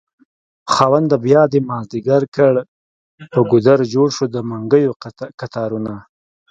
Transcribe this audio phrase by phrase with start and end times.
[0.73, 2.53] خاونده بيادی مازد يګر کړ
[3.31, 4.93] په ګودر جوړشو دمنګيو
[5.39, 5.93] کتارونه